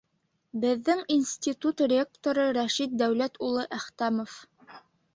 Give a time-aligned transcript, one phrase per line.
[0.63, 4.43] Беҙҙең институт ректоры Рәшит Дәүләт улы Әхтәмов.